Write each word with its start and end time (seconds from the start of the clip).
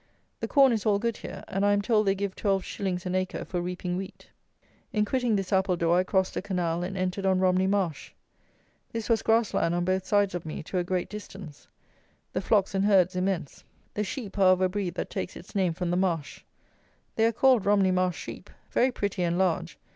The 0.39 0.47
corn 0.47 0.71
is 0.71 0.83
all 0.83 0.97
good 0.97 1.17
here; 1.17 1.43
and 1.47 1.63
I 1.63 1.73
am 1.73 1.81
told 1.83 2.07
they 2.07 2.15
give 2.15 2.35
twelve 2.35 2.63
shillings 2.63 3.05
an 3.05 3.13
acre 3.13 3.45
for 3.45 3.61
reaping 3.61 3.97
wheat. 3.97 4.31
In 4.91 5.05
quitting 5.05 5.35
this 5.35 5.53
Appledore 5.53 5.99
I 5.99 6.03
crossed 6.03 6.35
a 6.35 6.41
canal 6.41 6.81
and 6.81 6.97
entered 6.97 7.23
on 7.27 7.39
Romney 7.39 7.67
Marsh. 7.67 8.11
This 8.91 9.09
was 9.09 9.21
grass 9.21 9.53
land 9.53 9.75
on 9.75 9.85
both 9.85 10.03
sides 10.03 10.33
of 10.33 10.43
me 10.43 10.63
to 10.63 10.79
a 10.79 10.83
great 10.83 11.07
distance. 11.07 11.67
The 12.33 12.41
flocks 12.41 12.73
and 12.73 12.83
herds 12.85 13.15
immense. 13.15 13.63
The 13.93 14.03
sheep 14.03 14.39
are 14.39 14.53
of 14.53 14.61
a 14.61 14.69
breed 14.69 14.95
that 14.95 15.11
takes 15.11 15.35
its 15.35 15.53
name 15.53 15.75
from 15.75 15.91
the 15.91 15.97
marsh. 15.97 16.41
They 17.15 17.27
are 17.27 17.31
called 17.31 17.67
Romney 17.67 17.91
Marsh 17.91 18.17
sheep. 18.17 18.49
Very 18.71 18.91
pretty 18.91 19.21
and 19.21 19.37
large. 19.37 19.77